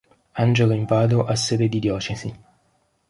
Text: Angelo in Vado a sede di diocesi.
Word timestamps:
Angelo 0.43 0.73
in 0.73 0.85
Vado 0.87 1.25
a 1.27 1.35
sede 1.35 1.69
di 1.69 1.77
diocesi. 1.77 2.35